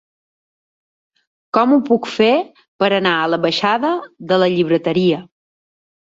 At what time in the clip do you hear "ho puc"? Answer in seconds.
1.75-2.09